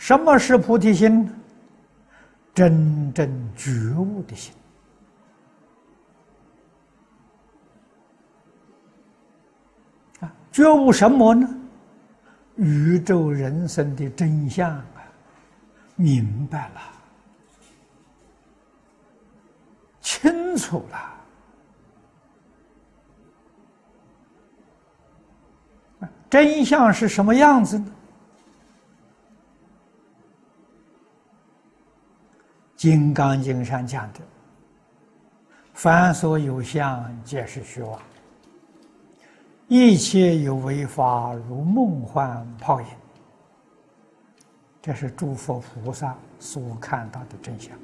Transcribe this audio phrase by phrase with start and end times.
[0.00, 1.30] 什么是菩提心？
[2.54, 4.54] 真正觉悟的心
[10.20, 10.32] 啊！
[10.50, 11.48] 觉悟什么呢？
[12.56, 14.84] 宇宙人生的真相啊，
[15.96, 16.80] 明白了，
[20.00, 21.14] 清楚了。
[26.30, 27.86] 真相是什么样子呢？
[32.80, 34.20] 《金刚经》上讲的
[35.74, 37.98] ：“凡所有相，皆是虚妄；
[39.68, 42.86] 一切有为法，如梦幻泡影。”
[44.80, 47.78] 这是诸佛菩萨所看到的真相。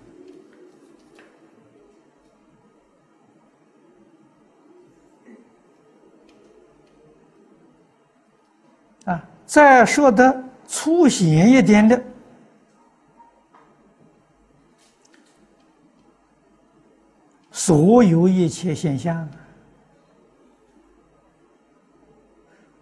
[9.04, 12.02] 啊，再说的粗显一点的。
[17.66, 19.28] 所有一切现象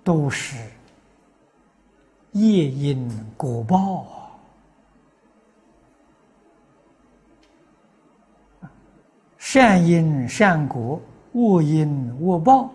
[0.02, 0.58] 都是
[2.32, 4.06] 业因果报，
[9.38, 11.00] 善因善果，
[11.32, 12.70] 恶因恶报，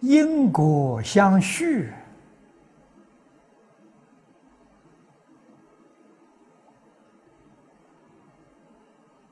[0.00, 1.90] 因果相续。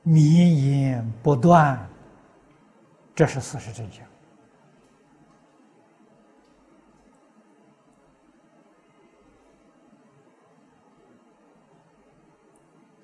[0.01, 0.53] 绵
[0.93, 1.79] 延不断，
[3.15, 4.05] 这是事实真相。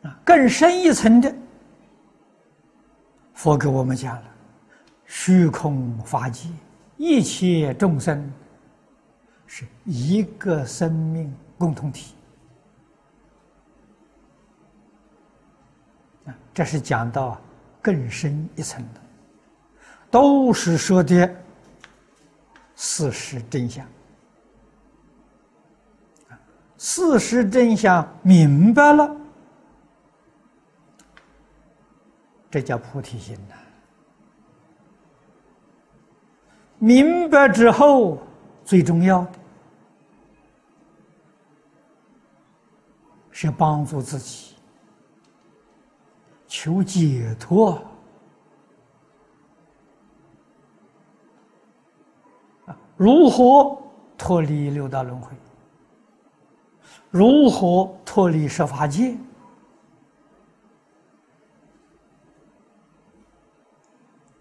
[0.04, 1.34] 啊，更深一层的，
[3.34, 4.24] 佛给我们讲了：
[5.06, 6.48] 虚空法界，
[6.98, 8.32] 一切众生
[9.48, 12.14] 是一个生命共同体。
[16.54, 17.40] 这是讲到
[17.90, 19.02] 更深一层的，
[20.12, 21.28] 都是说的
[22.76, 23.84] 事实真相。
[26.78, 29.18] 事实真相明白了，
[32.52, 33.56] 这叫菩提心呐。
[36.78, 38.22] 明白之后，
[38.64, 39.32] 最重要的
[43.32, 44.59] 是帮助自己。
[46.62, 47.82] 求解脱
[52.66, 52.78] 啊！
[52.98, 53.82] 如何
[54.18, 55.32] 脱离六道轮回？
[57.12, 59.16] 如何脱离十法界？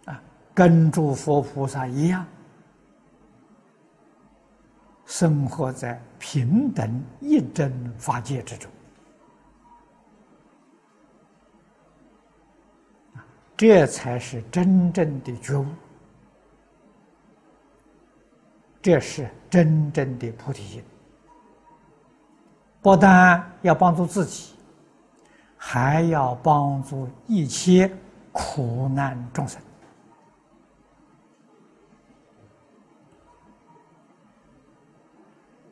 [0.07, 0.21] 啊，
[0.53, 2.27] 跟诸佛菩萨一样，
[5.07, 8.69] 生活在平等一真法界之中。
[13.59, 15.67] 这才是真正的觉悟，
[18.81, 20.85] 这是真正的菩提心。
[22.81, 24.55] 不但要帮助自己，
[25.57, 27.91] 还要帮助一切
[28.31, 29.61] 苦难众生。